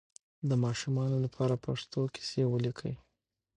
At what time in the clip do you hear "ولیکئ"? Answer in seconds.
2.47-2.93